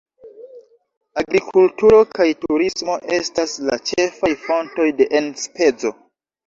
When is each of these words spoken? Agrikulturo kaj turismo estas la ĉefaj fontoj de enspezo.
Agrikulturo 1.23 1.99
kaj 2.21 2.27
turismo 2.47 2.97
estas 3.21 3.57
la 3.69 3.81
ĉefaj 3.93 4.35
fontoj 4.49 4.93
de 5.03 5.11
enspezo. 5.25 5.99